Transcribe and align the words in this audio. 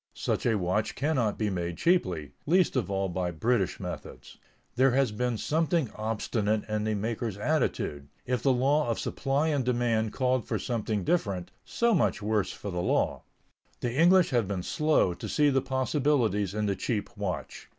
Such 0.15 0.47
a 0.47 0.57
watch 0.57 0.95
cannot 0.95 1.37
be 1.37 1.51
made 1.51 1.77
cheaply, 1.77 2.31
least 2.47 2.75
of 2.75 2.89
all 2.89 3.07
by 3.07 3.29
British 3.29 3.79
methods. 3.79 4.39
There 4.75 4.89
has 4.89 5.11
been 5.11 5.37
something 5.37 5.91
obstinate 5.93 6.67
in 6.67 6.85
the 6.85 6.95
maker's 6.95 7.37
attitude; 7.37 8.07
if 8.25 8.41
the 8.41 8.51
law 8.51 8.89
of 8.89 8.97
supply 8.97 9.49
and 9.49 9.63
demand 9.63 10.11
called 10.11 10.47
for 10.47 10.57
something 10.57 11.03
different, 11.03 11.51
so 11.63 11.93
much 11.93 12.17
the 12.17 12.25
worse 12.25 12.51
for 12.51 12.71
the 12.71 12.81
law. 12.81 13.21
The 13.81 13.93
English 13.93 14.31
have 14.31 14.47
been 14.47 14.63
slow 14.63 15.13
to 15.13 15.29
see 15.29 15.51
the 15.51 15.61
possibilities 15.61 16.55
in 16.55 16.65
the 16.65 16.75
cheap 16.75 17.15
watch. 17.15 17.69